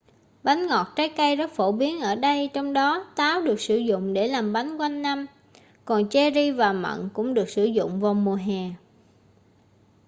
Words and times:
bánh 0.43 0.67
ngọt 0.67 0.87
trái 0.95 1.09
cây 1.17 1.35
rất 1.35 1.51
phổ 1.51 1.71
biến 1.71 1.99
ở 2.01 2.15
đây 2.15 2.49
trong 2.53 2.73
đó 2.73 3.11
táo 3.15 3.41
được 3.41 3.61
sử 3.61 3.77
dụng 3.77 4.13
để 4.13 4.27
làm 4.27 4.53
bánh 4.53 4.77
quanh 4.77 5.01
năm 5.01 5.25
còn 5.85 6.09
cherry 6.09 6.51
và 6.51 6.73
mận 6.73 7.09
cũng 7.13 7.33
được 7.33 7.49
sử 7.49 7.63
dụng 7.65 7.99
vào 7.99 8.13
mùa 8.13 8.35
hè 8.35 8.69